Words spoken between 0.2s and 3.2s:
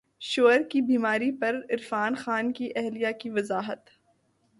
شوہر کی بیماری پر عرفان خان کی اہلیہ